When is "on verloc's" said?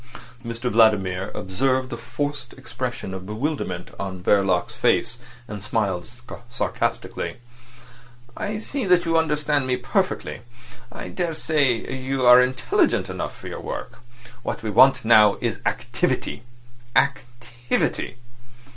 3.99-4.73